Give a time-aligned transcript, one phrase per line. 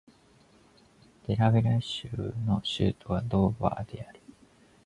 [1.27, 2.07] デラウェア州
[2.47, 4.19] の州都はドーバーである